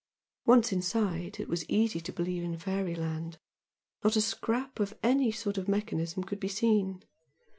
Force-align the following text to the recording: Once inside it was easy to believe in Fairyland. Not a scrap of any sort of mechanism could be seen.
Once 0.47 0.71
inside 0.73 1.39
it 1.39 1.47
was 1.47 1.63
easy 1.69 2.01
to 2.01 2.11
believe 2.11 2.41
in 2.43 2.57
Fairyland. 2.57 3.37
Not 4.03 4.15
a 4.15 4.21
scrap 4.21 4.79
of 4.79 4.97
any 5.03 5.31
sort 5.31 5.59
of 5.59 5.67
mechanism 5.67 6.23
could 6.23 6.39
be 6.39 6.47
seen. 6.47 7.03